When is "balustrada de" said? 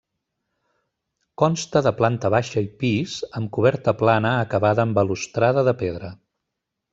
5.01-5.77